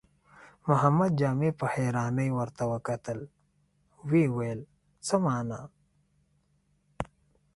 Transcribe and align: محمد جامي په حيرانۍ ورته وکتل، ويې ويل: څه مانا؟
محمد 0.67 1.11
جامي 1.19 1.51
په 1.59 1.65
حيرانۍ 1.73 2.29
ورته 2.37 2.63
وکتل، 2.73 3.19
ويې 4.09 4.25
ويل: 4.35 4.59
څه 5.05 5.15
مانا؟ 5.25 5.61